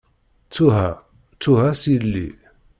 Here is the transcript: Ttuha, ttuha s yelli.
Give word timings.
Ttuha, 0.47 0.87
ttuha 1.33 1.67
s 1.81 1.83
yelli. 1.91 2.27